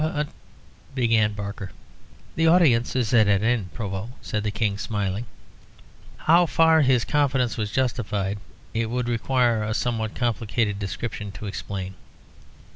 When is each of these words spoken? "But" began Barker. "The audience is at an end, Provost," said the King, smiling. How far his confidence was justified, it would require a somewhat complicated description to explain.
"But" 0.01 0.29
began 0.95 1.33
Barker. 1.33 1.71
"The 2.35 2.47
audience 2.47 2.95
is 2.95 3.13
at 3.13 3.27
an 3.27 3.43
end, 3.43 3.71
Provost," 3.75 4.13
said 4.23 4.41
the 4.43 4.49
King, 4.49 4.79
smiling. 4.79 5.27
How 6.17 6.47
far 6.47 6.81
his 6.81 7.05
confidence 7.05 7.55
was 7.55 7.69
justified, 7.71 8.39
it 8.73 8.89
would 8.89 9.07
require 9.07 9.63
a 9.63 9.75
somewhat 9.75 10.15
complicated 10.15 10.79
description 10.79 11.31
to 11.33 11.45
explain. 11.45 11.93